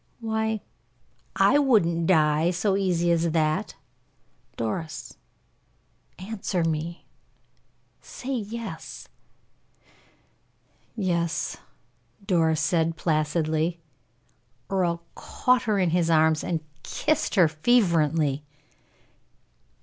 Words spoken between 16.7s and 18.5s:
kissed her fervently.